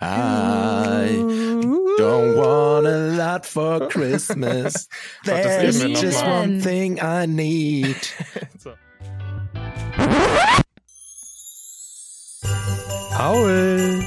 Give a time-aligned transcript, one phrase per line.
[0.00, 1.16] I
[1.98, 4.88] don't want a lot for Christmas.
[5.24, 7.96] There's just one thing I need.
[8.58, 8.74] So.
[13.12, 14.02] Paul.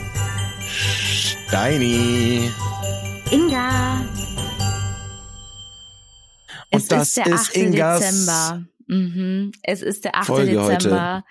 [1.48, 2.52] Steini.
[3.32, 4.02] Inga.
[6.72, 7.34] Und es das ist der 8.
[7.34, 8.66] ist Ingas Dezember.
[8.88, 9.52] Mhm.
[9.64, 10.28] Es ist der 8.
[10.28, 10.78] Folge heute.
[10.78, 11.24] Dezember.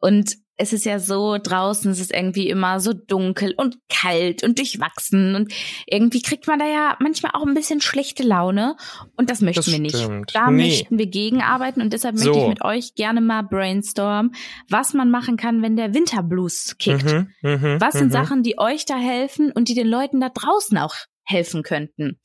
[0.00, 4.58] Und es ist ja so, draußen es ist irgendwie immer so dunkel und kalt und
[4.58, 5.34] durchwachsen.
[5.34, 5.52] Und
[5.86, 8.76] irgendwie kriegt man da ja manchmal auch ein bisschen schlechte Laune.
[9.16, 9.96] Und das möchten Das wir nicht.
[9.96, 10.30] stimmt.
[10.34, 10.62] Da Nee.
[10.68, 11.82] möchten wir gegenarbeiten.
[11.82, 12.26] Und deshalb So.
[12.30, 14.34] möchte ich mit euch gerne mal brainstormen,
[14.68, 17.04] was man machen kann, wenn der Winterblues kickt.
[17.04, 18.12] Mhm, mhm, Was sind mhm.
[18.12, 20.94] Sachen, die euch da helfen und die den Leuten da draußen auch
[21.24, 22.20] helfen könnten?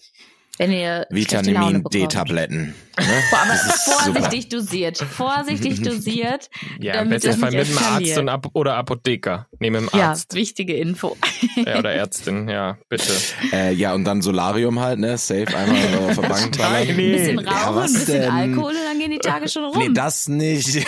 [0.58, 1.84] Wenn ihr Vitamin.
[1.92, 2.74] D-Tabletten.
[2.98, 3.06] Ne?
[3.86, 4.98] Vorsichtig dosiert.
[4.98, 6.50] Vorsichtig dosiert.
[6.80, 9.46] Ja, im besten Fall mit dem Arzt und Ap oder Apotheker.
[9.60, 10.34] Nee, mit dem Ja, Arzt.
[10.34, 11.16] wichtige Info.
[11.64, 13.14] Ja, oder Ärztin, ja, bitte.
[13.54, 15.16] Äh, ja, und dann Solarium halt, ne?
[15.20, 16.84] Safe einmal auf der Bank ballern.
[16.86, 16.90] Steini.
[16.92, 18.32] Ein bisschen Ja, Rauchen, was ein bisschen denn?
[18.32, 19.78] Alkohol und dann gehen die Tage schon rum.
[19.78, 20.76] Nee, das nicht.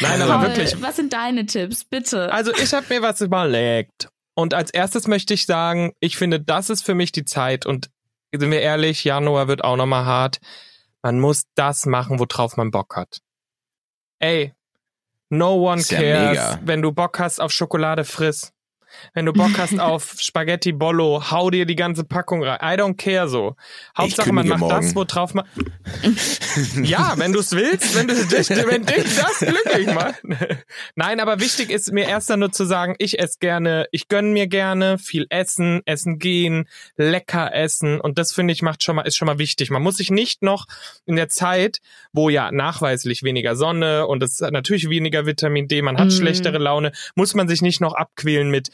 [0.00, 0.80] Nein, Paul, aber wirklich.
[0.80, 1.84] was sind deine Tipps?
[1.84, 2.32] Bitte.
[2.32, 4.08] Also ich habe mir was überlegt.
[4.38, 7.64] Und als erstes möchte ich sagen, ich finde, das ist für mich die Zeit.
[7.64, 7.90] Und
[8.32, 10.40] sind wir ehrlich, Januar wird auch nochmal hart.
[11.02, 13.20] Man muss das machen, worauf man Bock hat.
[14.18, 14.54] Ey,
[15.30, 16.28] no one Ist ja cares.
[16.28, 16.60] mega.
[16.64, 18.52] Wenn du Bock hast auf Schokolade, friss.
[19.14, 22.58] Wenn du Bock hast auf Spaghetti Bollo, hau dir die ganze Packung rein.
[22.62, 23.56] I don't care so.
[23.96, 25.10] Hauptsache, man macht das, morgen.
[25.12, 25.44] worauf man.
[26.82, 30.22] ja, wenn du es willst, wenn, du dich, wenn dich das glücklich macht.
[30.94, 34.32] Nein, aber wichtig ist mir erst dann nur zu sagen, ich esse gerne, ich gönn
[34.32, 39.02] mir gerne viel essen, essen gehen, lecker essen und das finde ich macht schon mal
[39.02, 39.70] ist schon mal wichtig.
[39.70, 40.66] Man muss sich nicht noch
[41.04, 41.80] in der Zeit,
[42.12, 46.10] wo ja nachweislich weniger Sonne und es hat natürlich weniger Vitamin D, man hat Mm.
[46.10, 48.70] schlechtere Laune, muss man sich nicht noch abquälen mit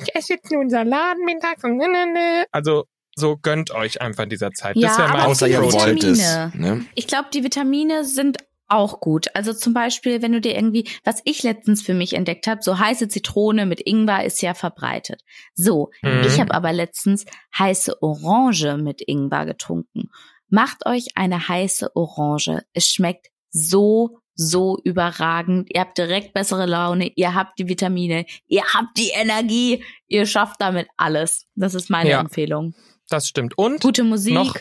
[0.00, 2.44] ich esse jetzt nur einen Salat mittags und ne, ne, ne.
[2.52, 4.76] Also so gönnt euch einfach in dieser Zeit.
[4.76, 6.18] Ja, das wäre aber Außer ihr wollt es.
[6.54, 6.86] Ne?
[6.94, 8.38] Ich glaube, die Vitamine sind
[8.68, 9.26] auch gut.
[9.34, 12.78] Also zum Beispiel, wenn du dir irgendwie, was ich letztens für mich entdeckt habe, so
[12.78, 15.22] heiße Zitrone mit Ingwer ist ja verbreitet.
[15.54, 16.22] So, Mhm.
[16.26, 17.26] ich habe aber letztens
[17.58, 20.08] heiße Orange mit Ingwer getrunken.
[20.48, 22.62] Macht euch eine heiße Orange.
[22.72, 25.68] Es schmeckt so, so überragend.
[25.72, 30.60] Ihr habt direkt bessere Laune, ihr habt die Vitamine, ihr habt die Energie, ihr schafft
[30.60, 31.46] damit alles.
[31.54, 32.20] Das ist meine Ja.
[32.20, 32.74] Empfehlung.
[33.08, 33.56] Das stimmt.
[33.58, 34.34] Und Gute Musik.
[34.34, 34.56] Noch-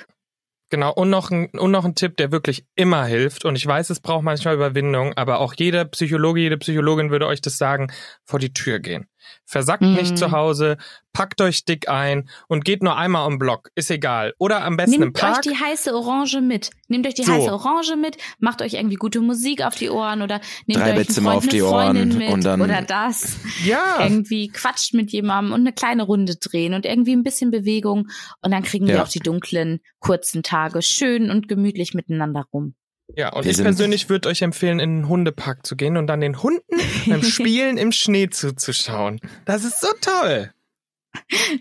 [0.74, 3.44] Genau, und noch, ein, und noch ein Tipp, der wirklich immer hilft.
[3.44, 7.42] Und ich weiß, es braucht manchmal Überwindung, aber auch jeder Psychologe, jede Psychologin würde euch
[7.42, 7.92] das sagen,
[8.24, 9.06] vor die Tür gehen.
[9.46, 9.94] Versackt Mhm.
[9.96, 10.78] nicht zu Hause,
[11.14, 13.70] packt euch dick ein und geht nur einmal am Block.
[13.76, 14.34] Ist egal.
[14.40, 15.42] Oder am besten im Nehmt euch Park.
[15.44, 16.70] die heiße Orange mit.
[16.88, 17.34] Nehmt euch die So.
[17.34, 21.08] heiße Orange mit, macht euch irgendwie gute Musik auf die Ohren oder nehmt Drei euch
[21.08, 23.38] Bettzimmer Freund, auf die eine Freundin Ohren mit und dann- oder das.
[23.66, 28.08] Ja, Irgendwie quatscht mit jemandem und eine kleine Runde drehen und irgendwie ein bisschen Bewegung
[28.42, 29.04] und dann kriegen wir Ja.
[29.04, 32.76] auch die dunklen, kurzen Tage schön und gemütlich miteinander rum.
[33.16, 33.34] Ja.
[33.34, 36.22] Und Wir ich sind- persönlich würde euch empfehlen, in den Hundepark zu gehen und dann
[36.22, 36.62] den Hunden
[37.08, 39.20] beim Spielen im Schnee zuzuschauen.
[39.46, 40.52] Das ist so toll.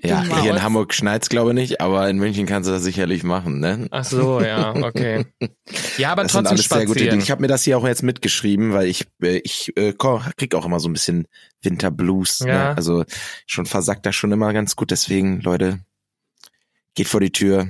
[0.04, 0.62] Ja, hier in.
[0.62, 3.88] Hamburg schneit's glaube ich nicht, aber in München kannst du das sicherlich machen, ne?
[3.90, 5.26] Ach so, ja, okay.
[5.98, 7.08] Ja, aber das sind trotzdem alles sehr gute spazieren.
[7.08, 7.20] Ideen.
[7.20, 9.92] Ich habe mir das hier auch jetzt mitgeschrieben, weil ich äh, ich äh,
[10.36, 11.26] krieg auch immer so ein bisschen
[11.62, 12.38] Winterblues.
[12.40, 12.46] Ja.
[12.46, 12.76] Ne?
[12.76, 13.04] Also
[13.46, 14.92] schon versackt das schon immer ganz gut.
[14.92, 15.80] Deswegen, Leute,
[16.94, 17.66] geht vor die Tür,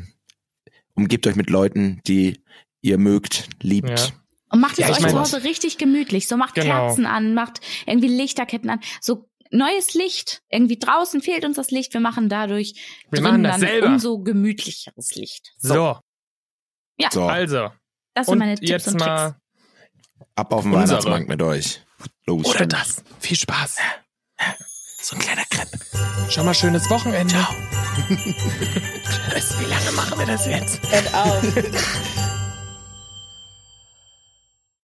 [0.95, 2.43] umgebt euch mit Leuten, die
[2.83, 3.89] ihr mögt, liebt.
[3.91, 4.07] Ja.
[4.53, 6.27] Und macht es Ja, euch zu Hause richtig gemütlich.
[6.27, 6.87] So macht Genau.
[6.87, 8.81] Kerzen an, macht irgendwie Lichterketten an.
[9.01, 10.43] So neues Licht.
[10.49, 11.93] Irgendwie draußen fehlt uns das Licht.
[11.95, 12.75] Wir machen dadurch
[13.11, 13.87] Wir drinnen machen das dann selber.
[13.89, 15.53] umso gemütlicheres Licht.
[15.59, 15.99] So,
[16.99, 17.71] Ja, So, also.
[18.15, 19.07] das sind Und meine Tipps jetzt und Tricks.
[19.07, 19.37] mal.
[20.35, 20.89] ab auf den unsere.
[20.89, 21.81] Weihnachtsmarkt mit euch.
[22.27, 22.47] Los.
[22.47, 23.03] Oder das.
[23.21, 23.77] Viel Spaß.
[25.03, 25.79] So ein kleiner Crepe.
[26.31, 27.35] Schon mal schönes Wochenende.
[29.35, 29.55] Tschüss.
[29.61, 30.81] Wie lange machen wir das jetzt?
[30.91, 31.43] Hört auf.